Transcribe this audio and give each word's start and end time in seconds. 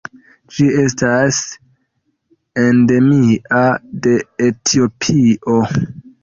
Ĝi 0.53 0.63
estas 0.83 1.41
endemia 2.63 3.61
de 4.07 4.15
Etiopio. 4.49 5.61